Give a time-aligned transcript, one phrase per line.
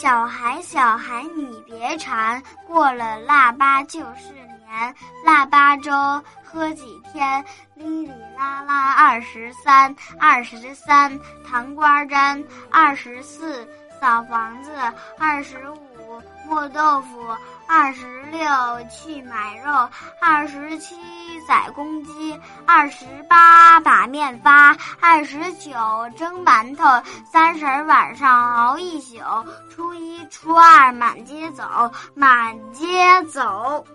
[0.00, 4.94] 小孩，小孩，你别馋，过了腊八就是年。
[5.24, 5.90] 腊八粥
[6.44, 13.68] 喝几天，哩哩啦啦二十三，二十三糖瓜粘，二十四
[14.00, 14.70] 扫房子，
[15.18, 17.36] 二十五磨豆腐，
[17.70, 18.40] 二十六
[18.90, 19.90] 去买肉，
[20.22, 20.96] 二十七
[21.46, 25.70] 宰公鸡，二十八把面发，二十九
[26.16, 26.84] 蒸馒头，
[27.30, 29.18] 三十晚上熬一宿，
[29.68, 31.62] 初一初二满街走，
[32.14, 32.86] 满街
[33.24, 33.86] 走。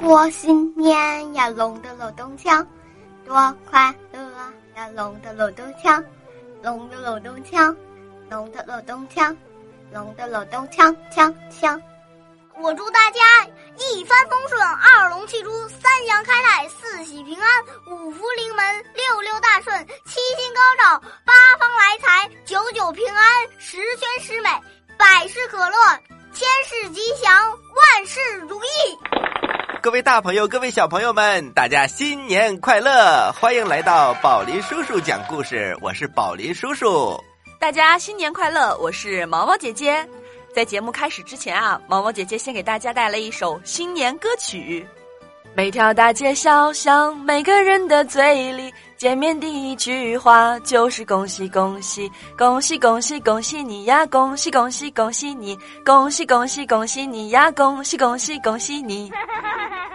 [0.00, 2.66] 过新年呀，龙的锣咚锵，
[3.24, 4.20] 多快乐
[4.74, 4.88] 呀！
[4.96, 6.04] 龙的锣咚锵，
[6.60, 7.76] 龙的锣咚锵，
[8.28, 9.36] 龙的锣咚锵，
[9.92, 11.80] 龙的锣咚锵锵锵。
[12.62, 13.20] 我祝大家
[13.78, 23.24] 一帆风顺，二龙戏珠，三阳开泰，四喜平安，五福临门，六六大顺，七星高照，八方来财，九九平安，
[23.58, 24.50] 十全十美，
[24.98, 25.76] 百事可乐，
[26.34, 28.68] 千事吉祥，万事如意。
[29.82, 33.32] 各位大朋友，各位小朋友们，大家新年快乐！
[33.40, 37.18] 欢迎来到宝林叔叔讲故事，我是宝林叔叔。
[37.58, 38.76] 大家新年快乐！
[38.76, 40.06] 我是毛毛姐姐。
[40.52, 44.86] 在节目开始之前啊，毛毛姐姐先给大家带来一首新年歌曲。
[45.54, 59.10] 每条大街小巷，每个人的嘴里，见面第一句话就是恭喜恭喜，恭喜恭喜恭喜你呀，恭喜恭喜恭喜你，恭喜恭喜恭喜你呀，恭喜恭喜恭喜你。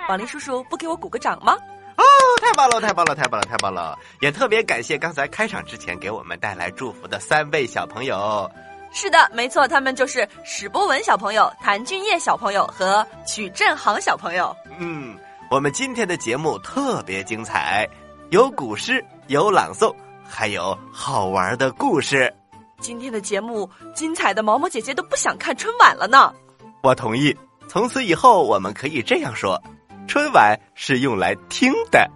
[0.08, 1.54] 宝林叔叔不给我鼓个掌吗？
[1.98, 2.04] 哦，
[2.42, 3.98] 太棒了，太棒了，太棒了，太棒了！
[4.20, 8.50] 也特别感谢刚才开场之前给我们带来祝福的三位小朋友。
[8.98, 14.56] 是的，没错，他们就是史博文小朋友、谭俊业小朋友和曲振航小朋友。
[14.80, 15.18] 嗯，
[15.52, 17.86] 我们今天的节目特别精彩，
[18.30, 19.94] 有古诗，有朗诵，
[20.26, 22.34] 还有好玩的故事。
[22.80, 26.34] 今天的节目精彩的毛毛姐姐都不想看春晚了呢。
[26.82, 27.36] 我同意，
[27.68, 29.62] 从此以后我们可以这样说。
[30.08, 32.10] 春晚是用来听的，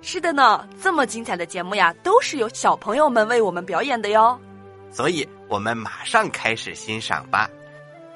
[0.00, 0.66] 是的呢。
[0.82, 4.40] 这么精彩的节目呀，都是由小朋友们为我们表演的哟。
[4.94, 7.50] 所以，我们马上开始欣赏吧。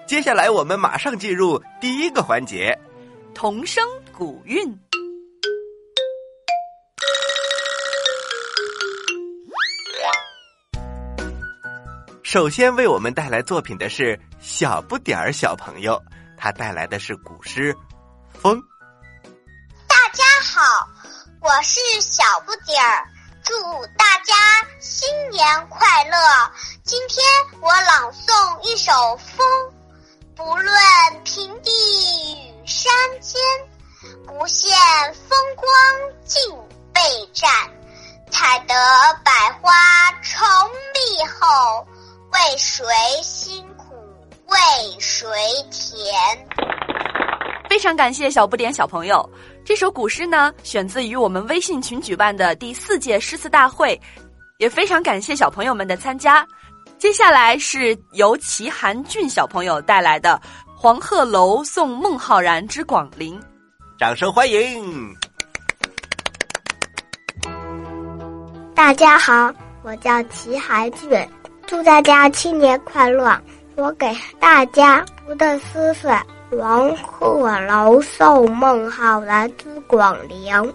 [0.06, 2.78] 接下来，我们马上进入第一个环节——
[3.34, 3.84] 童声
[4.16, 4.78] 古韵。
[12.22, 16.00] 首先为我们带来作品的是小不点儿小朋友，
[16.36, 17.74] 他带来的是古诗
[18.34, 18.56] 《风》。
[19.88, 20.88] 大家好，
[21.40, 23.04] 我是小不点儿，
[23.44, 24.34] 祝大家
[24.80, 26.16] 新年快乐。
[26.84, 27.24] 今天
[27.60, 29.46] 我朗诵一首《风》，
[30.34, 30.74] 不论
[31.24, 31.70] 平地
[32.48, 33.40] 与山间，
[34.26, 34.68] 不羡
[35.28, 35.66] 风光
[36.24, 36.40] 尽
[36.92, 37.00] 被
[37.32, 37.50] 占，
[38.30, 38.74] 采得
[39.24, 39.72] 百花
[40.22, 40.46] 成
[40.92, 41.86] 蜜后，
[42.32, 42.84] 为谁
[43.22, 43.94] 辛苦
[44.46, 44.58] 为
[44.98, 45.28] 谁
[45.70, 46.48] 甜？
[47.68, 49.28] 非常感谢小不点小朋友。
[49.68, 54.00] 这首古诗呢，选自于我们微信群举办的第四届诗词大会，
[54.56, 56.42] 也非常感谢小朋友们的参加。
[56.96, 60.40] 接下来是由齐寒俊小朋友带来的
[60.74, 63.38] 《黄鹤楼送孟浩然之广陵》，
[63.98, 65.14] 掌声欢迎！
[68.74, 71.28] 大家好，我叫齐寒俊，
[71.66, 73.38] 祝大家新年快乐。
[73.76, 74.10] 我给
[74.40, 76.08] 大家读的诗是。
[76.50, 80.74] 黄鹤楼送孟浩然之广陵。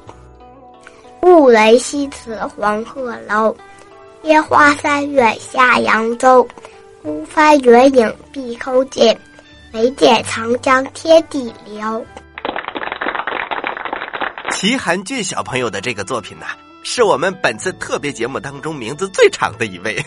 [1.20, 3.56] 故人西辞黄鹤楼，
[4.22, 6.48] 烟花三月下扬州。
[7.02, 9.18] 孤帆远影碧空尽，
[9.74, 12.06] 唯见长江天际流。
[14.52, 16.46] 齐寒俊小朋友的这个作品呢，
[16.84, 20.02] 是我们本次特别节目当中名字最长的一位。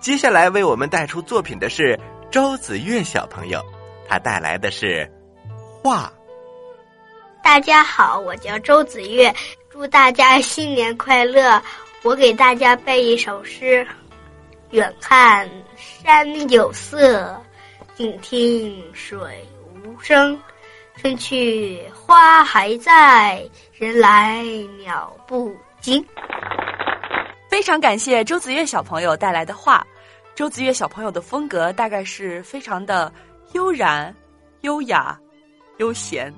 [0.00, 2.00] 接下来为我们带出作品的是
[2.30, 3.62] 周子月小朋友。
[4.12, 5.10] 他带来的是
[5.82, 6.12] 画。
[7.42, 9.34] 大家好，我叫周子月，
[9.70, 11.58] 祝大家新年快乐。
[12.02, 13.86] 我给大家背一首诗：
[14.72, 15.48] 远看
[16.04, 17.42] 山有色，
[17.94, 19.18] 近听水
[19.82, 20.38] 无声。
[20.98, 23.42] 春去花还在，
[23.72, 24.42] 人来
[24.78, 26.04] 鸟不惊。
[27.48, 29.82] 非常感谢周子月小朋友带来的画。
[30.34, 33.10] 周子月小朋友的风格大概是非常的。
[33.52, 34.14] 悠然、
[34.62, 35.18] 优雅、
[35.78, 36.32] 悠闲。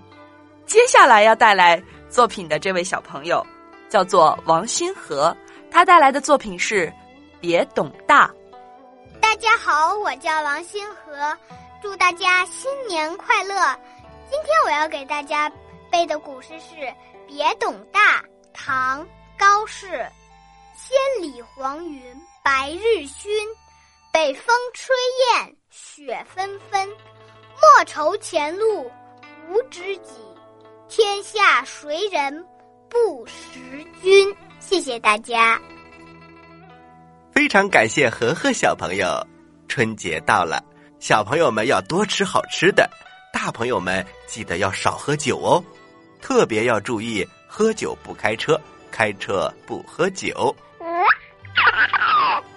[0.66, 3.44] 接下来要带来作品的这位小朋友
[3.88, 5.36] 叫做王新和，
[5.70, 6.86] 他带来的作品是
[7.40, 8.28] 《别董大》。
[9.20, 11.36] 大家好，我叫王新和，
[11.82, 13.54] 祝大家新年快乐。
[14.30, 15.50] 今天我要给大家
[15.90, 16.74] 背的古诗是
[17.28, 18.20] 《别董大》，
[18.52, 19.04] 唐·
[19.38, 20.04] 高适。
[20.76, 22.02] 千里黄云
[22.42, 23.28] 白日曛，
[24.12, 24.94] 北风吹
[25.38, 26.88] 雁，雪纷纷。
[26.88, 28.88] 莫愁前路
[29.48, 30.20] 无知己，
[30.88, 32.32] 天下谁人
[32.88, 34.32] 不识君？
[34.60, 35.60] 谢谢大家。
[37.32, 39.26] 非常感谢和和小朋友。
[39.66, 40.62] 春节到了，
[41.00, 42.88] 小朋友们要多吃好吃的，
[43.32, 45.60] 大朋友们记得要少喝酒哦，
[46.22, 48.60] 特别要注意喝酒不开车，
[48.92, 50.54] 开车不喝酒。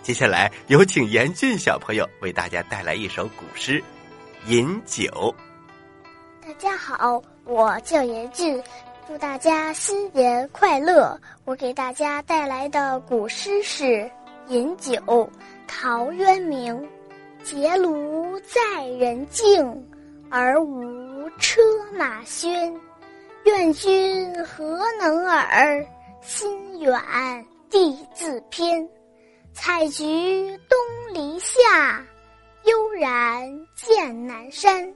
[0.07, 3.83] 接下来有请严俊小朋友为大家带来一首古诗
[4.49, 5.03] 《饮酒》。
[6.41, 8.63] 大家好，我叫严俊，
[9.05, 11.19] 祝大家新年快乐。
[11.43, 13.83] 我给大家带来的古诗是
[14.47, 14.93] 《饮酒》，
[15.67, 16.87] 陶渊明。
[17.43, 19.85] 结庐在人境，
[20.29, 21.59] 而无车
[21.91, 22.73] 马喧。
[23.43, 25.85] 愿君何能尔？
[26.21, 26.97] 心远
[27.69, 28.87] 地自偏。
[29.59, 30.77] 采菊东
[31.15, 32.05] 篱下，
[32.65, 34.93] 悠然见南山。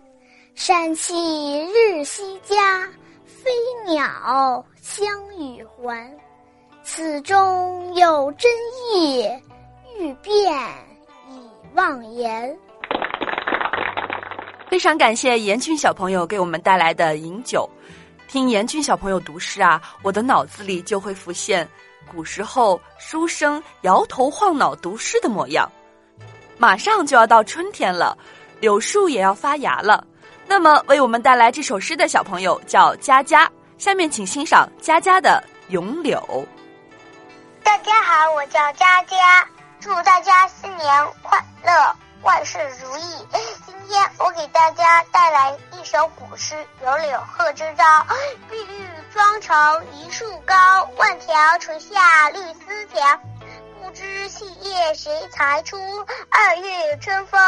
[0.53, 2.87] 山气日夕佳，
[3.25, 3.49] 飞
[3.87, 6.15] 鸟相与还。
[6.83, 8.51] 此中有真
[8.93, 9.27] 意，
[9.97, 10.53] 欲辨。
[11.27, 12.55] 已忘言。
[14.69, 17.67] 非常感谢严俊小朋友给我们带来的饮酒。
[18.27, 21.67] 听严俊小朋友读诗啊，我的脑子里就会浮现
[22.11, 25.71] 古时候书生摇头晃脑读诗的模样。
[26.57, 28.17] 马上就要到春天了，
[28.59, 30.05] 柳树也要发芽了。
[30.45, 33.49] 那么，为我们带来这首诗的小朋友叫佳佳。
[33.77, 35.41] 下面请欣赏佳佳的
[35.71, 36.19] 《咏柳》。
[37.63, 39.47] 大家好，我叫佳佳。
[39.79, 41.71] 祝大家新年快乐，
[42.23, 43.01] 万事如意。
[43.65, 48.05] 今天我给大家带来一首古诗《咏柳贺知章》：
[48.49, 50.55] 碧玉妆成一树高，
[50.97, 53.01] 万条垂下绿丝条。
[53.81, 55.77] 不知细叶谁裁出？
[56.29, 57.39] 二月春风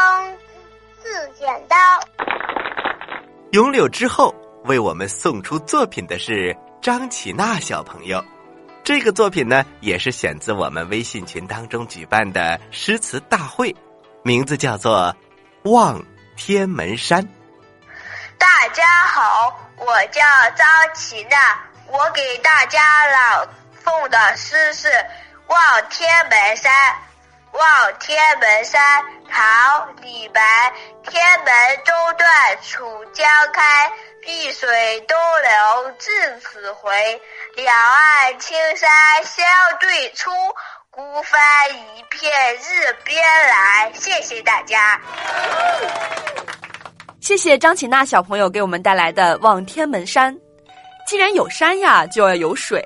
[1.02, 1.76] 似剪刀。
[3.52, 4.34] 咏柳之后，
[4.64, 8.22] 为我们送出作品的是张启娜小朋友。
[8.82, 13.74] 这个作品呢，也是选自我们微信群当中举办的诗词大会，
[14.26, 15.14] 名字叫做
[15.70, 16.02] 《望
[16.34, 17.22] 天门山》。
[18.38, 20.22] 大家好，我叫
[20.56, 23.46] 张琪娜，我给大家朗
[23.84, 24.88] 诵的诗是
[25.46, 26.72] 《望天门山》。
[27.52, 30.72] 望天门山，唐·李白。
[31.06, 32.26] 天门中断
[32.62, 37.20] 楚江开，碧水东流至此回。
[37.56, 39.46] 两岸青山相
[39.78, 40.30] 对出，
[40.96, 41.40] 孤帆
[41.96, 43.92] 一片日边来。
[43.94, 45.00] 谢谢大家。
[47.20, 50.32] 谢谢张启娜小朋友给我们带来的《望天门山》。
[51.04, 52.80] 既然有山呀，就要有水。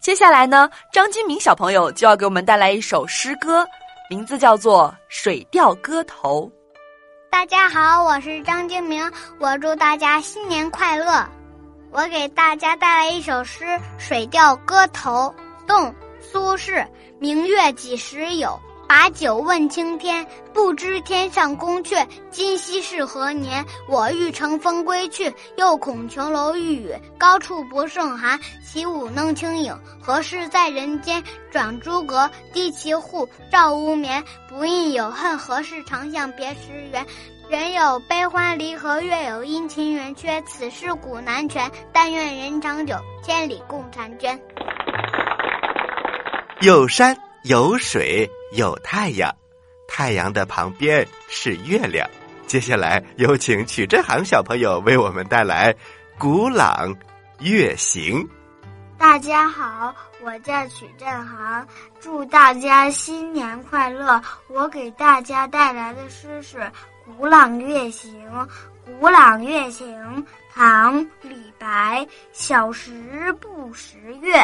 [0.00, 3.64] 接下来呢，张金明小朋友就要给我们带来一首诗歌。
[4.10, 6.46] 名字叫做《水调歌头》。
[7.30, 11.24] 大家好，我是张金明，我祝大家新年快乐。
[11.92, 13.64] 我给大家带来一首诗
[13.98, 15.32] 《水调歌头》，
[15.68, 15.86] 宋·
[16.32, 16.86] 苏轼。
[17.18, 18.58] 明月几时有？
[18.88, 23.64] 把酒问青天，不知天上宫阙，今夕是何年？
[23.88, 28.38] 我欲乘风归去，又恐琼楼玉宇，高处不胜寒。
[28.64, 31.20] 起舞弄清影，何事在人间？
[31.50, 34.22] 转朱阁，低绮户，照无眠。
[34.48, 37.04] 不应有恨，何事长向别时圆？
[37.48, 40.40] 人有悲欢离合，月有阴晴圆缺。
[40.42, 44.40] 此事古难全，但愿人长久，千里共婵娟。
[46.60, 47.16] 有山。
[47.42, 49.32] 有水有太阳，
[49.86, 52.08] 太阳的旁边是月亮。
[52.48, 55.72] 接下来有请曲振航小朋友为我们带来
[56.18, 56.92] 《古朗
[57.38, 58.18] 月行》。
[58.98, 59.94] 大家好，
[60.24, 61.64] 我叫曲振航，
[62.00, 64.20] 祝大家新年快乐。
[64.48, 66.58] 我给大家带来的诗是
[67.16, 68.12] 《古朗月行》。
[68.98, 69.86] 《古朗月行》
[70.52, 74.34] 唐·李白，小时不识月。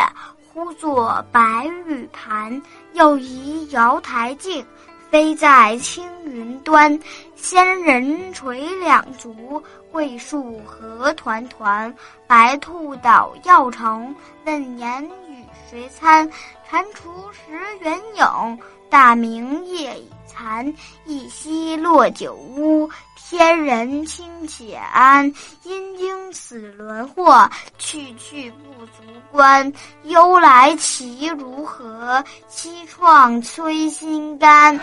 [0.52, 2.60] 呼作白玉盘，
[2.92, 4.62] 又疑瑶台镜，
[5.10, 6.98] 飞在青云端。
[7.34, 11.92] 仙人垂两足，桂树何团团。
[12.26, 16.30] 白兔捣药成，问言与谁餐？
[16.70, 18.58] 蟾蜍蚀圆影，
[18.90, 20.70] 大明夜已残。
[21.06, 22.86] 一夕落九乌。
[23.32, 25.24] 天人清且安，
[25.62, 27.48] 因应此轮祸，
[27.78, 29.72] 去去不足观。
[30.02, 32.22] 忧来其如何？
[32.50, 34.78] 凄怆摧心肝。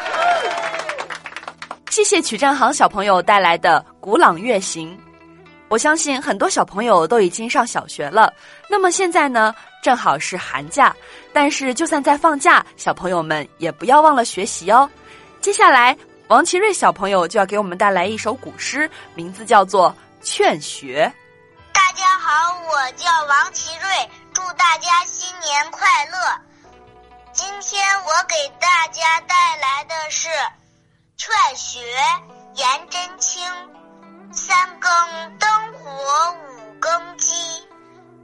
[1.91, 4.98] 谢谢曲振航小朋友带来的《古朗月行》。
[5.68, 8.34] 我相信很多小朋友都已经上小学了，
[8.68, 9.53] 那么现在呢，
[9.84, 10.91] 正好是寒假。
[11.32, 14.89] 但是就算在放假，小朋友们也不要忘了学习哦。
[15.39, 15.96] 接下来。
[16.29, 19.91] 王奇瑞小朋友就要给我们带来一首古诗，名字叫做
[20.24, 21.12] 《劝学》。
[21.74, 26.17] 大家好，我叫王奇瑞，祝大家新年快乐。
[27.33, 30.29] 今天我给大家带来的是
[31.17, 31.79] 《劝学》，
[32.53, 33.43] 颜真卿。
[34.31, 34.91] 三更
[35.39, 37.33] 灯火五更鸡，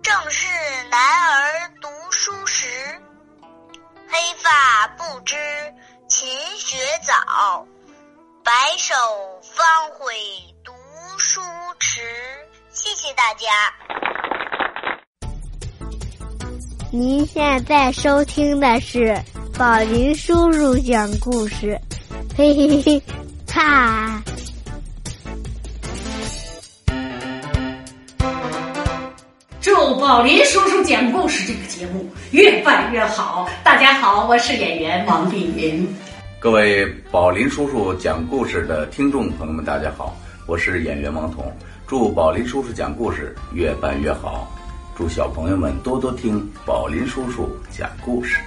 [0.04, 0.48] 正是
[0.92, 2.68] 男儿读书时。
[4.08, 5.36] 黑发不知
[6.08, 7.66] 勤学早，
[8.46, 8.94] 白首
[9.42, 9.66] 方
[9.98, 10.14] 悔
[10.64, 10.72] 读
[11.18, 11.42] 书
[11.80, 12.00] 迟。
[12.70, 13.48] 谢谢大家。
[16.92, 19.20] 您现在收听的是
[19.58, 21.76] 宝林叔叔讲故事，
[22.38, 23.02] 嘿嘿嘿，
[23.52, 24.22] 哈。
[29.60, 33.50] 祝宝林叔叔讲故事这个节目越办越好。
[33.64, 35.98] 大家好，我是演员王丽云。
[36.46, 41.52] 各位宝林叔叔讲故事的听众朋友们，大家好，我是演员王彤。
[41.88, 44.48] 祝宝林叔叔讲故事越办越好，
[44.96, 48.38] 祝小朋友们多多听宝林叔叔讲故事。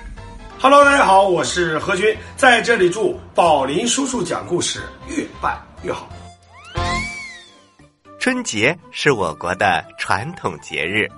[0.61, 6.09] Hello，大家好，我是何军，在这里祝宝林叔叔讲故事越办越好。
[8.21, 11.09] 春节是我国的传统节日，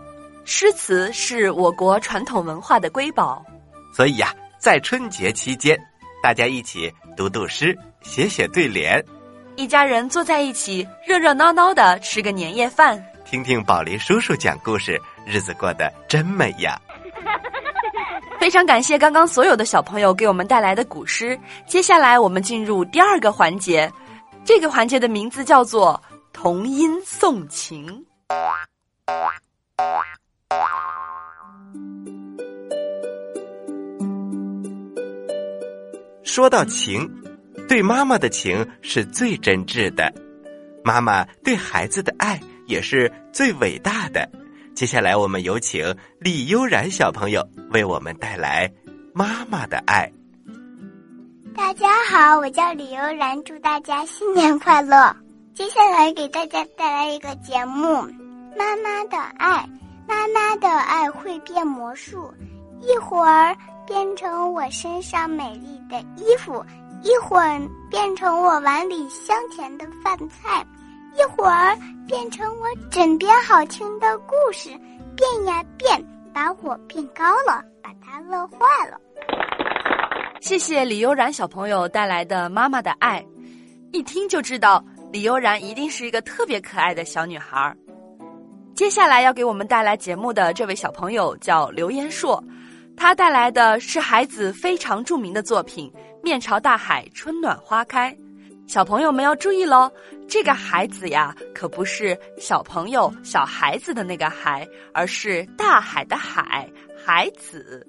[0.46, 3.44] 诗词是我国传统文化的瑰宝，
[3.94, 5.78] 所以呀，在春节期间，
[6.22, 9.02] 大家一起读读诗，写写对联，
[9.56, 16.78] 一家人坐在一起，热热闹闹的吃个年夜饭，听听宝林叔叔讲故事，日子过得真美呀！
[18.38, 21.38] 非常感谢刚刚所有的小朋友给我们带来的古诗。
[21.66, 23.90] 接下来我们进入第二个环节，
[24.44, 26.00] 这个环节的名字叫做
[26.34, 28.04] 童音送情。
[36.30, 37.10] 说到情，
[37.68, 40.14] 对妈妈的情是最真挚的，
[40.84, 44.30] 妈妈对孩子的爱也是最伟大的。
[44.72, 48.68] 接下来，我们有请李悠然小朋友为我们带来
[49.12, 50.08] 《妈妈的爱》。
[51.52, 55.12] 大家好，我叫李悠然，祝大家新年快乐。
[55.52, 57.88] 接下来给大家带来一个节目
[58.56, 59.48] 《妈妈的爱》。
[60.06, 62.32] 妈妈的爱会变魔术，
[62.80, 63.56] 一会儿
[63.90, 66.64] 变成我身上美丽的衣服，
[67.02, 70.64] 一会儿变成我碗里香甜的饭菜，
[71.18, 74.68] 一会儿变成我枕边好听的故事。
[75.16, 76.00] 变呀变，
[76.32, 78.96] 把我变高了，把他乐坏了。
[80.40, 83.20] 谢谢李悠然小朋友带来的《妈妈的爱》，
[83.92, 87.76] 一听就知道李悠然一定是一个特别可爱的小女孩儿。
[88.72, 92.42] 接下来要给我们带来节目的这位小朋友叫刘延硕，
[93.00, 95.90] 他带来的是孩子非常著名的作品
[96.22, 98.12] 《面朝大海，春暖花开》。
[98.68, 99.90] 小朋友们要注意喽，
[100.28, 106.70] 这个孩子呀，可不是小朋友、小孩子的那个孩，而是大海的海，
[107.02, 107.86] 孩子。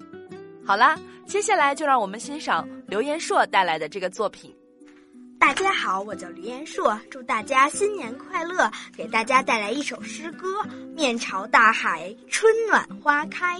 [0.66, 4.56] 好啦，接下来就让我们欣赏刘延硕带来的这个作品。
[5.38, 8.72] 大家好，我叫刘延硕，祝大家新年快乐！
[8.96, 10.48] 给大家带来一首诗歌
[10.96, 13.60] 《面朝大海，春暖花开》。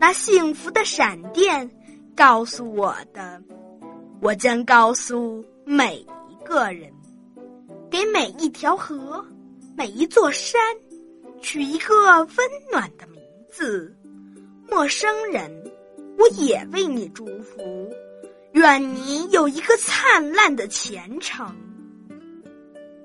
[0.00, 1.68] 那幸福的闪电
[2.14, 3.42] 告诉我的，
[4.20, 6.92] 我将告诉每一个人，
[7.90, 9.24] 给每一条河、
[9.76, 10.60] 每一座山
[11.42, 12.36] 取一个温
[12.70, 13.94] 暖的名字。
[14.70, 15.50] 陌生人，
[16.16, 17.92] 我也为你祝福。
[18.52, 21.54] 愿你有一个灿烂的前程，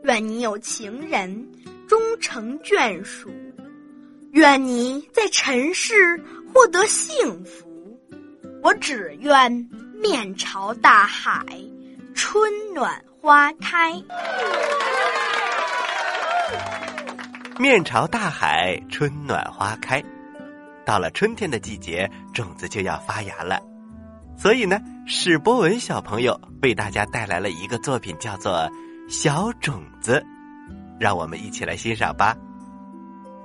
[0.04, 1.52] 愿你有情人
[1.88, 3.30] 终成眷属，
[4.32, 6.18] 愿你在尘世
[6.54, 7.68] 获得幸福。
[8.62, 9.52] 我只愿
[10.00, 11.44] 面朝大海，
[12.14, 13.94] 春暖花开。
[17.58, 20.02] 面朝大海，春暖花开。
[20.86, 23.60] 到了春天的季节，种子就要发芽了。
[24.38, 28.54] 所以呢，史博文小朋友为大家带来了一个作品，叫做
[29.10, 30.14] 《小种子》，
[31.00, 32.36] 让我们一起来欣赏吧。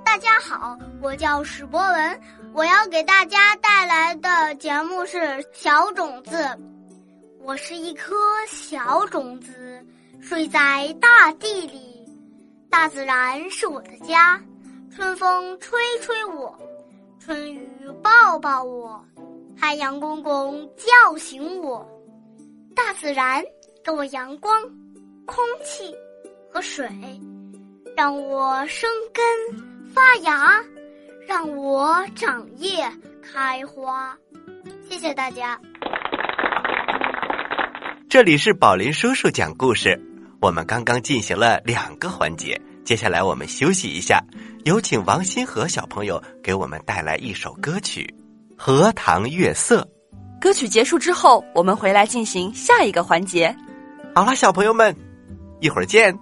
[0.03, 2.21] 大家好，我叫史博文，
[2.53, 5.17] 我要给大家带来的节目是
[5.53, 6.35] 《小种子》。
[7.41, 8.15] 我是一颗
[8.47, 9.85] 小种子，
[10.19, 12.05] 睡在大地里，
[12.69, 14.41] 大自然是我的家。
[14.93, 16.53] 春风吹吹我，
[17.19, 17.69] 春雨
[18.03, 19.03] 抱抱我，
[19.57, 21.87] 太阳公公叫醒我。
[22.75, 23.43] 大自然
[23.83, 24.61] 给我阳光、
[25.25, 25.95] 空气
[26.51, 26.89] 和水，
[27.95, 29.23] 让我生根
[29.93, 30.63] 发芽，
[31.29, 32.83] 让我长叶
[33.21, 34.17] 开花。
[34.89, 35.61] 谢谢大家。
[38.09, 40.01] 这里是宝林叔叔讲故事。
[40.41, 44.19] 我们刚刚进行了两个环节，接下来我们休息一下，
[44.65, 48.11] 有请王新和小朋友给我们带来一首歌曲
[48.57, 49.87] 《荷塘月色》。
[50.41, 53.55] 歌曲结束之后，我们回来进行下一个环节。
[54.15, 54.95] 好了，小朋友们，
[55.59, 56.17] 一会儿见。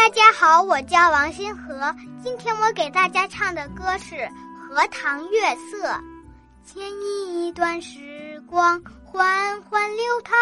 [0.00, 4.14] 大家好，我叫王新和，今天我给大家唱的歌是
[4.66, 5.88] 《荷塘月色》。
[6.64, 10.34] 牵一段时光，缓缓流淌。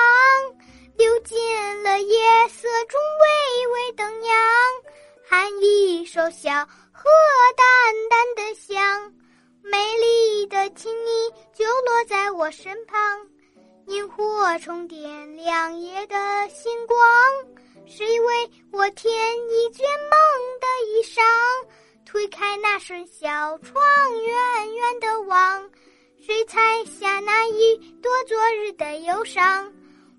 [0.97, 1.37] 流进
[1.83, 2.17] 了夜
[2.49, 4.37] 色中，微微灯阳，
[5.28, 7.11] 喊一首小荷
[7.56, 7.67] 淡
[8.09, 9.13] 淡的香，
[9.61, 12.97] 美丽的情意就落在我身旁。
[13.89, 16.97] 萤火虫点亮夜的星光，
[17.89, 20.19] 谁为我添一卷梦
[20.61, 21.23] 的衣裳？
[22.05, 23.83] 推开那扇小窗，
[24.27, 25.71] 远远的望，
[26.21, 29.73] 谁采下那一朵昨日的忧伤？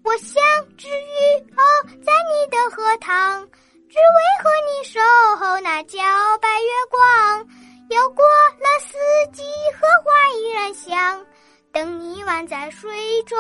[0.04, 0.44] 我想
[0.78, 1.62] 织羽哦，
[2.04, 3.48] 在你的荷塘，
[3.88, 5.00] 只为和你守
[5.38, 6.00] 候那皎
[6.40, 7.48] 白月光。
[7.90, 8.98] 又过了四
[9.32, 9.44] 季，
[9.80, 11.26] 荷花依然香，
[11.72, 13.38] 等你宛在水中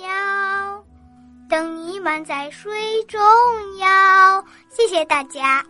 [0.00, 0.84] 摇，
[1.52, 2.72] 等你宛在水
[3.06, 3.20] 中
[3.76, 4.42] 摇。
[4.70, 5.62] 谢谢大家。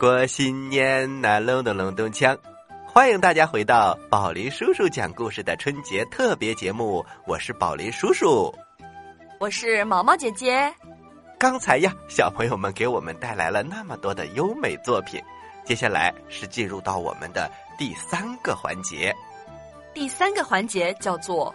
[0.00, 2.34] 过新年，那隆咚隆咚锵。
[2.86, 8.50] 欢迎大家回到宝林叔叔讲故事的春节特别节目，我是宝林叔叔，
[9.38, 10.72] 我是毛毛姐姐。
[11.38, 15.22] 刚才呀，小朋友们给我们带来了那么多的优美作品，
[15.62, 19.14] 接下来是进入到我们的第三个环节。
[19.94, 21.54] 第三个环节叫做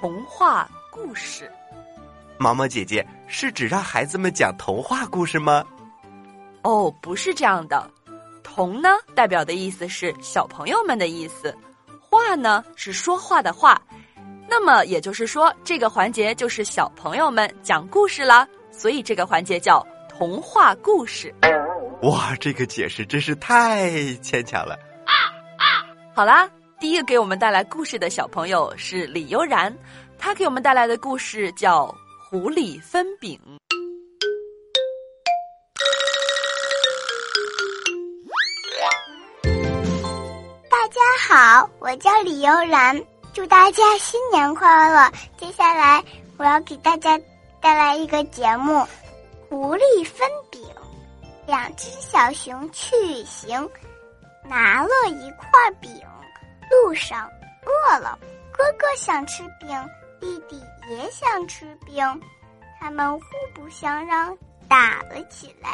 [0.00, 1.50] 童话故事。
[2.38, 5.62] 毛毛姐姐是指让孩子们讲童话故事吗？
[6.62, 7.90] 哦，不是这样的。
[8.42, 11.54] 童呢，代表的意思是小朋友们的意思，
[12.08, 13.80] 话呢是说话的话，
[14.48, 21.34] 那么也就是说，这个环节就是小朋友们讲故事啦，所以这个环节叫童话故事。
[22.02, 24.78] 哇，这个解释真是太牵强了。
[26.14, 26.48] 好啦，
[26.84, 29.74] 第一个给我们带来故事的小朋友是李悠然，
[30.18, 31.86] 他给我们带来的故事叫
[32.28, 33.40] 《狐狸分饼》。
[40.70, 45.10] 大家好，我叫李悠然，祝大家新年快乐。
[45.38, 46.04] 接下来
[46.36, 47.18] 我要给大家
[47.62, 48.74] 带来一个节目
[49.48, 50.60] 《狐狸分饼》。
[51.46, 53.70] 两只小熊去旅行，
[54.46, 55.48] 拿了一块
[55.80, 55.90] 饼，
[56.70, 57.30] 路上
[57.64, 58.18] 饿了，
[58.52, 59.68] 哥哥想吃饼，
[60.20, 62.04] 弟弟也想吃饼，
[62.80, 64.36] 他们互不相让，
[64.68, 65.70] 打了起来。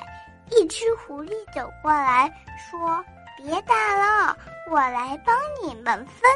[0.51, 3.05] 一只狐狸走过来说。
[3.43, 4.37] 别打了，
[4.71, 6.31] 我来帮你们分，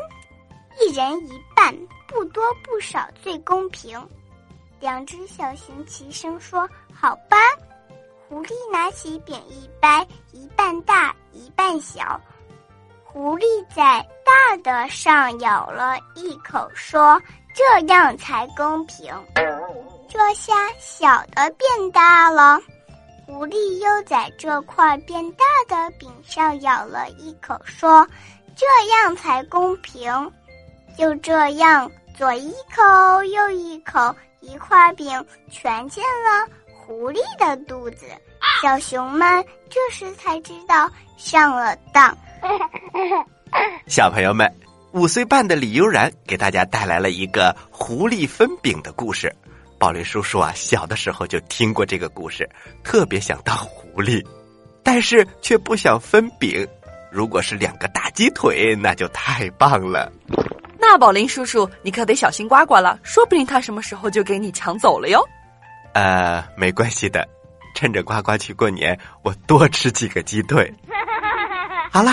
[0.81, 4.09] 一人一半，不多不少，最公平。
[4.81, 6.67] 两只小熊齐声说
[6.99, 7.37] ：“好吧。”
[8.27, 12.19] 狐狸拿起饼一掰，一半大，一半小。
[13.14, 17.22] 狐狸在大的上咬了一口，说
[17.55, 19.14] ：“这样才公平。”
[20.11, 22.59] 这下小的变大了。
[23.24, 28.05] 狐狸又在这块变大的饼上咬了一口，说
[28.57, 30.33] ：“这样才公平。”
[30.98, 36.53] 就这样，左一口，右一口，一块饼全进了
[36.85, 38.07] 狐狸的肚子。
[38.61, 42.12] 小熊们这时才知道上了当。
[43.87, 44.53] 小朋友们，
[44.93, 49.35] 五岁半的李悠然给大家带来了一个狐狸分饼的故事。
[49.79, 52.49] 宝林叔叔啊，小的时候就听过这个故事，
[52.83, 54.25] 特别想当狐狸，
[54.83, 56.67] 但是却不想分饼。
[57.11, 60.11] 如果是两个大鸡腿，那就太棒了。
[60.79, 65.23] 那宝林叔叔，你可得小心呱呱了，说不定他什么时候就给你抢走了哟。
[65.93, 67.27] 呃，没关系的，
[67.75, 70.73] 趁着呱呱去过年，我多吃几个鸡腿。
[71.91, 72.13] 好了，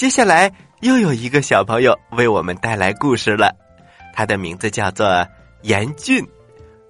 [0.00, 3.54] 接下来又有一个小朋友为我们带来故事了，
[4.14, 5.28] 他的名字叫做
[5.60, 6.26] 严俊。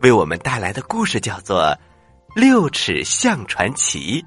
[0.01, 1.63] 为我们带来的故事叫做
[2.37, 4.25] 《六尺象传奇》。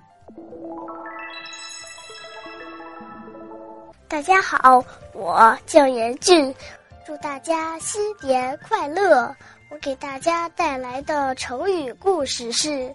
[4.10, 6.54] 大家好，我叫严俊，
[7.08, 9.34] 祝大家新年快乐！
[9.72, 12.70] 我给大家带来的成语故事是《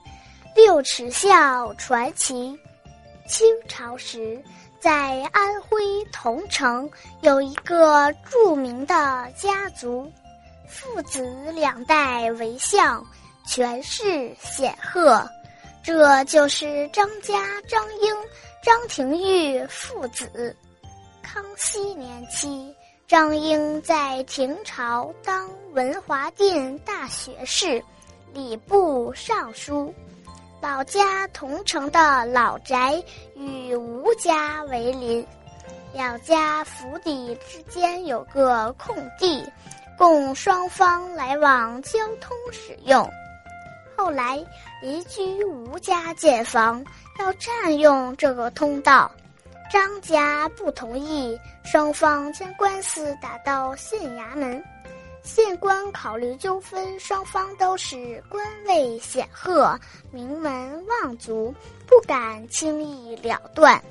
[0.54, 2.34] 六尺巷传奇》。
[3.26, 4.38] 清朝时，
[4.80, 6.88] 在安徽桐城
[7.22, 8.94] 有一个著名的
[9.36, 10.10] 家族，
[10.68, 13.04] 父子两代为相，
[13.46, 15.28] 权势显赫。
[15.82, 18.14] 这就是张家张英、
[18.62, 20.56] 张廷玉父子。
[21.22, 22.74] 康熙年期。
[23.06, 27.82] 张英在廷朝当文华殿大学士、
[28.34, 29.94] 礼部尚书，
[30.60, 33.00] 老家桐城的老宅
[33.36, 35.24] 与吴家为邻，
[35.92, 39.48] 两家府邸之间有个空地，
[39.96, 43.08] 供双方来往交通使用。
[43.96, 44.44] 后来
[44.82, 46.84] 邻居吴家建房，
[47.20, 49.10] 要占用这个通道。
[49.70, 54.62] 张家不同意，双方将官司打到县衙门。
[55.22, 59.78] 县官考虑纠纷，双方都是官位显赫、
[60.10, 61.54] 名门望族，
[61.86, 63.82] 不敢轻易了断。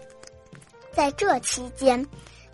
[0.93, 2.05] 在这期间，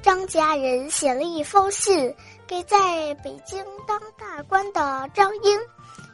[0.01, 2.13] 张家人写了一封信
[2.45, 5.59] 给在北京当大官的张英，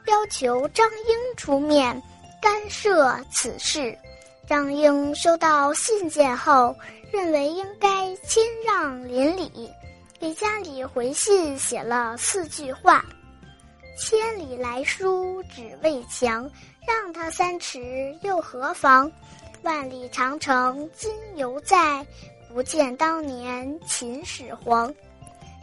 [0.06, 2.02] 要求张英出面
[2.41, 3.98] 干涉此事。
[4.48, 6.76] 张英收到信件后。
[7.12, 9.67] 认为应该谦让邻里，
[10.19, 13.05] 给家里回信写了四句话
[13.97, 16.49] ：“千里来书只为墙，
[16.86, 19.10] 让他三尺又何妨？
[19.63, 22.05] 万里长城今犹在，
[22.53, 24.93] 不见当年秦始皇。”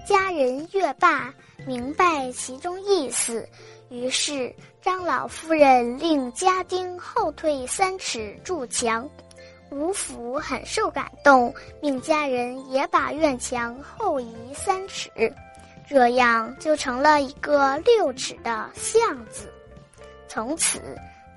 [0.09, 1.35] 家人阅罢，
[1.67, 3.47] 明白其中意思，
[3.91, 9.07] 于是张老夫人令家丁后退三尺筑墙。
[9.71, 15.11] 吴府很受感动，命家人也把院墙后移三尺，
[15.89, 19.53] 这样就成了一个六尺的巷子。
[20.29, 20.81] 从此，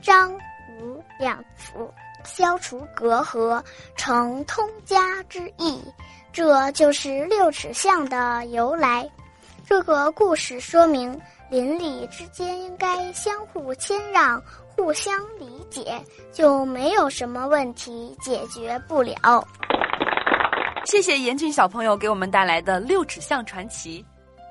[0.01, 0.33] 张
[0.79, 1.91] 吴两府
[2.23, 3.61] 消除隔阂，
[3.95, 5.81] 成通家之意。
[6.31, 9.09] 这就是六尺巷的由来。
[9.67, 14.41] 这个故事说明，邻里之间应该相互谦让。
[14.79, 19.45] 互相理解，就没有什么问题解决不了。
[20.85, 24.01] 谢谢严俊小朋友给我们带来的《六尺巷传奇》。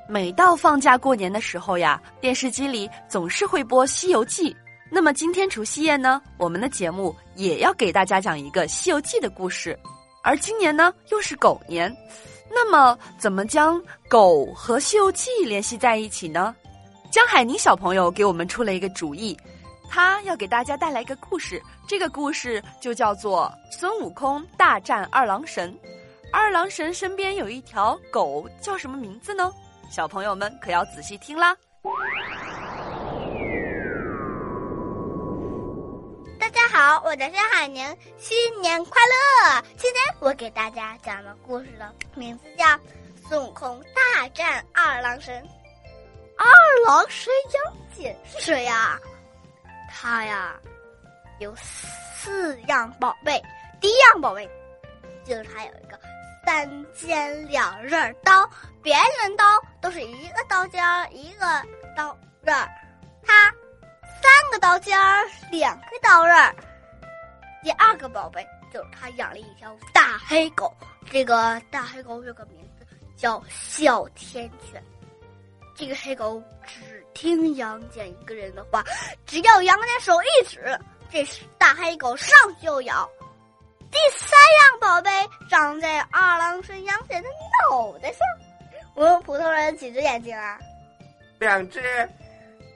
[0.06, 4.52] 每到放假过年的时候呀，电视机里总是会播《西游记》。
[4.92, 9.76] 那么今天除夕夜呢，我们的节目也要给大家讲一个《西游记》的故事。
[10.22, 11.90] 而今年呢，又是狗年，
[12.50, 16.54] 那么怎么将狗和《西游记》联系在一起呢？
[17.10, 19.34] 江海宁小朋友给我们出了一个主意。
[19.90, 25.72] 他要给大家带来一个故事，这个故事就叫做《孙悟空大战二郎神》。
[26.30, 29.50] 二郎神身边有一条狗，叫什么名字呢？
[29.90, 31.56] 小朋友们可要仔细听啦！
[36.38, 39.62] 大家好，我叫夏海宁，新年快乐！
[39.78, 42.66] 今天我给大家讲的故事的名字叫
[43.26, 45.42] 《孙悟空大战二郎神》。
[46.36, 46.46] 二
[46.86, 48.98] 郎神杨戬是谁呀？
[50.00, 50.54] 他呀，
[51.40, 53.42] 有四样宝贝。
[53.80, 54.48] 第一样宝贝
[55.24, 55.98] 就是他有一个
[56.46, 58.48] 三尖两刃刀，
[58.80, 59.44] 别人刀
[59.80, 61.46] 都是一个刀尖儿一个
[61.96, 62.68] 刀刃儿，
[63.24, 63.52] 他
[64.04, 66.54] 三个刀尖儿两个刀刃儿。
[67.60, 70.72] 第二个宝贝就是他养了一条大黑狗，
[71.10, 74.80] 这个大黑狗有个名字叫哮天犬。
[75.78, 78.84] 这个黑狗只听杨戬一个人的话，
[79.24, 80.76] 只要杨戬手一指，
[81.08, 81.24] 这
[81.56, 83.08] 大黑狗上就咬。
[83.88, 85.10] 第三样宝贝
[85.48, 87.28] 长在二郎神杨戬的
[87.70, 88.20] 脑袋上。
[88.96, 90.58] 我们普通人几只眼睛啊？
[91.38, 91.80] 两只。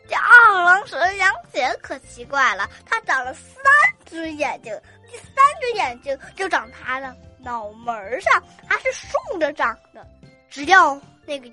[0.09, 3.65] 这二郎神杨戬可奇怪了，他长了三
[4.05, 10.07] 只眼睛，第三只眼睛就长他的脑门上，还是竖着长的。
[10.49, 10.95] 只要
[11.27, 11.51] 那个。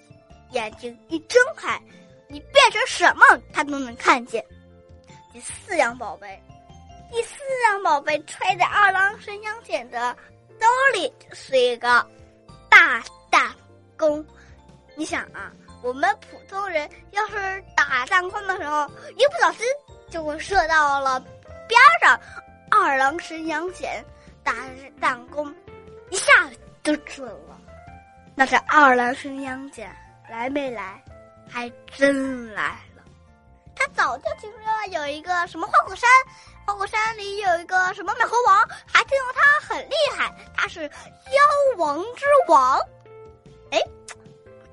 [0.51, 1.81] 眼睛一睁开，
[2.27, 4.43] 你变成什么，他都能看见。
[5.31, 6.41] 第四样宝贝，
[7.11, 7.35] 第四
[7.65, 10.15] 样宝贝揣在二郎神杨戬的
[10.59, 12.05] 兜里，是一个
[12.69, 13.51] 大弹
[13.97, 14.25] 弓。
[14.95, 18.85] 你想啊，我们普通人要是打弹弓的时候，
[19.15, 19.65] 一不小心
[20.09, 21.19] 就会射到了
[21.67, 22.19] 边上，
[22.71, 24.03] 二郎神杨戬
[24.43, 24.53] 打
[24.99, 25.53] 弹弓，
[26.09, 27.57] 一下子就准了。
[28.35, 29.95] 那是二郎神杨戬。
[30.29, 31.03] 来没来？
[31.51, 33.03] 还真来了。
[33.75, 36.07] 他早就听说有一个什么花果山，
[36.65, 42.79] 花果山里有一个什么美猴王，还听说他很厉害，他是妖王之王。
[43.71, 43.81] 哎，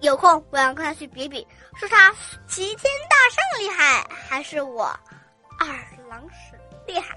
[0.01, 2.15] 有空我要跟他去比比，是他
[2.47, 4.85] 齐天大圣厉害，还是我
[5.59, 5.67] 二
[6.11, 7.17] 郎神厉害？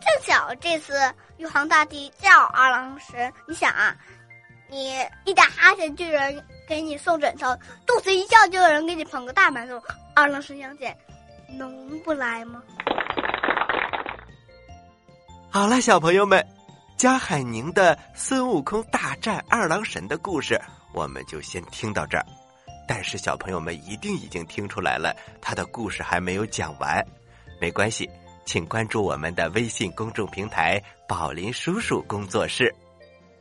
[0.00, 0.92] 正巧这次
[1.36, 3.96] 玉皇大帝叫二郎神，你想啊，
[4.74, 4.90] 你
[5.24, 7.56] 一打哈欠就有人给你送枕头，
[7.86, 9.80] 肚子一叫就有人给你捧个大馒头，
[10.16, 10.98] 二郎神相见，
[11.56, 12.60] 能不来吗？
[15.48, 16.44] 好了，小朋友们，
[16.96, 20.60] 江海宁的孙悟空大战二郎神的故事，
[20.92, 22.26] 我们就先听到这儿。
[22.88, 27.00] 但是小朋友们一定已经听出来了，他的故事还没有讲完，
[27.60, 28.10] 没关系。
[28.44, 32.74] 请关注我们的微信公众平台“宝林叔叔工作室”。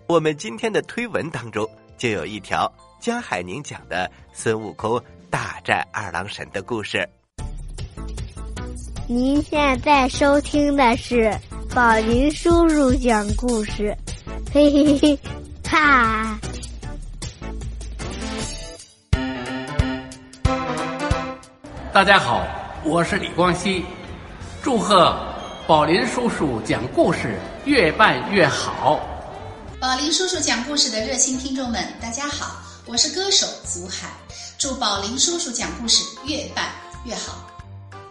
[0.07, 7.07] 我们今天的推文当中就有一条江海宁讲的孙悟空大战二郎神的故事。
[9.07, 11.33] 您现在收听的是
[11.73, 13.95] 宝林叔叔讲故事，
[14.53, 15.19] 嘿嘿嘿，
[15.69, 16.37] 哈！
[21.93, 22.45] 大家好，
[22.83, 23.85] 我是李光羲。
[24.61, 25.17] 祝贺
[25.65, 28.99] 宝林叔叔讲故事越办越好。
[29.83, 34.07] 宝林叔叔讲故事的热心听众们，大家好，我是歌手祖海。
[34.57, 36.71] 祝宝林叔叔讲故事越办
[37.03, 37.45] 越好。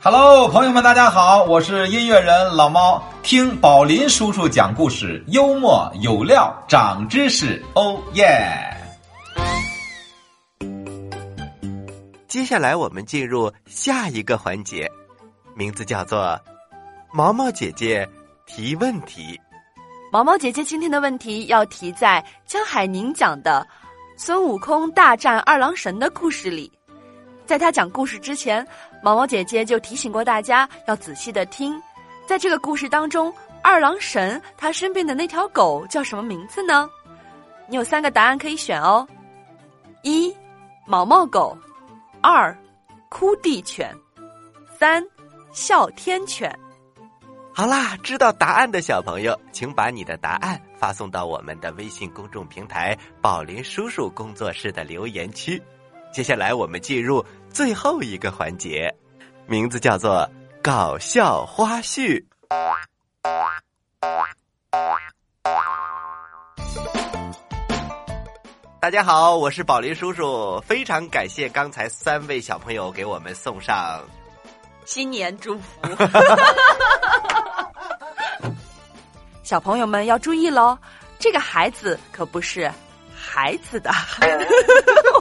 [0.02, 3.02] Hello，朋友们，大家好，我是音乐人老猫。
[3.22, 8.76] 听宝林叔叔讲故事，幽默有料，长知识，哦耶！
[12.28, 14.86] 接下来我们进入下一个环节。
[15.56, 16.38] 名字叫做
[17.14, 18.06] 毛毛姐姐
[18.44, 19.40] 提问题。
[20.12, 23.66] 毛毛姐姐今天的问题要提在江海宁讲的
[24.14, 26.70] 孙悟空大战二郎神的故事里。
[27.46, 28.66] 在他讲故事之前，
[29.02, 31.82] 毛毛姐姐就提醒过大家要仔细的听。
[32.26, 36.86] 在这个故事当中，二郎神他身边的那条狗叫什么名字呢？
[37.66, 39.08] 你有三个答案可以选哦：
[40.02, 40.30] 一
[40.86, 41.56] 毛毛狗，
[42.20, 42.54] 二
[43.08, 43.90] 哭地犬，
[44.78, 45.02] 三。
[45.52, 46.54] 哮天犬，
[47.54, 55.62] 好啦，知道答案的小朋友，请把你的答案发送到我们的微信公众平台“宝林叔叔工作室”的留言区。
[56.10, 58.90] 接下来我们进入最后一个环节，
[59.46, 60.26] 名字叫做
[60.64, 62.24] “搞笑花絮”。
[68.80, 74.00] 大家好，我是宝林叔叔，非常感谢刚才三位小朋友给我们送上。
[74.84, 75.80] 新年祝福，
[79.52, 80.78] 小朋友们要注意喽！
[81.18, 82.72] 这个孩子可不是
[83.14, 83.90] 孩子的，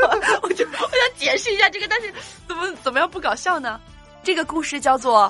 [0.01, 2.13] 我 我就我想解释一下这个，但是
[2.47, 3.77] 怎么怎么样不搞笑呢？
[4.23, 5.29] 这个故事叫做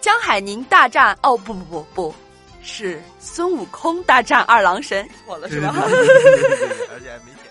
[0.04, 2.14] 《江海宁大战》，哦不不不不，
[2.64, 5.72] 是孙悟空大战二郎神，错了是吧？
[5.76, 7.48] 而且还没写。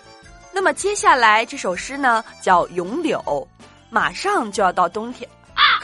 [0.52, 3.18] 那么接下来这首诗呢，叫《咏柳》，
[3.88, 5.26] 马上就要到冬天。
[5.54, 5.80] 啊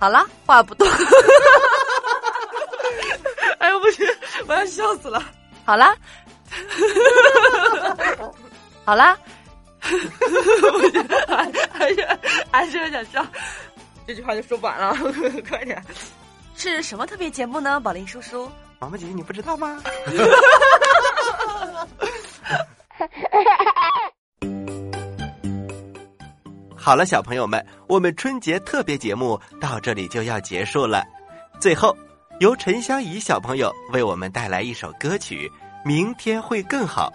[0.00, 0.84] 好了，话不多。
[4.46, 5.22] 我要笑死了。
[5.64, 5.96] 好啦，
[8.84, 9.16] 好啦，
[11.72, 12.08] 还是
[12.50, 13.24] 还是有点笑，
[14.06, 14.94] 这句话就说完了，
[15.48, 15.82] 快点。
[16.56, 17.80] 是什么特别节目呢？
[17.80, 19.82] 宝林叔叔，毛毛姐姐，你不知道吗？
[26.76, 31.02] 好了，小朋友们，我们春节特别节目到这里就要结束了。
[31.58, 31.96] 最后，
[32.40, 35.48] 由陈香怡小朋友为我们带来一首歌曲
[35.88, 37.12] 《明天会更好》，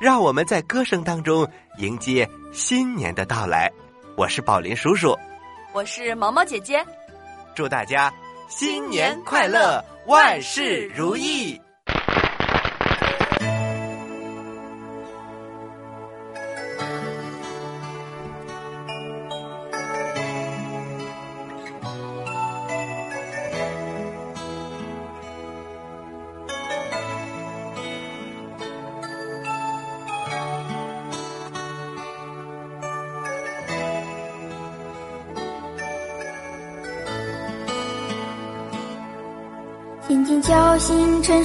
[0.00, 1.48] 让我们在歌声当中
[1.78, 3.70] 迎接新年的到来。
[4.16, 5.16] 我是宝林叔叔，
[5.72, 6.84] 我是毛毛姐姐，
[7.54, 8.12] 祝大家
[8.48, 11.60] 新年快乐，万事如意。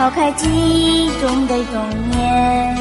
[0.00, 1.74] 抛开记忆中的容
[2.16, 2.74] 颜，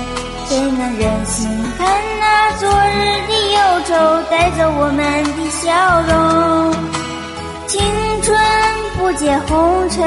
[0.48, 1.86] 谁能忍心看
[2.22, 3.92] 那昨日的忧愁
[4.32, 5.04] 带走我们
[5.36, 5.68] 的笑
[6.08, 6.16] 容？
[7.68, 7.82] 青
[8.24, 8.40] 春
[8.98, 10.00] 不解红尘，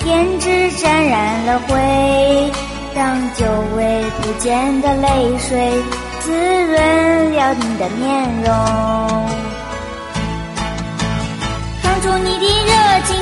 [0.00, 2.50] 胭脂沾染了灰，
[2.96, 5.72] 让久违不见的泪水
[6.18, 8.50] 滋润了你的面容。
[11.80, 12.72] 唱出你的热
[13.06, 13.21] 情，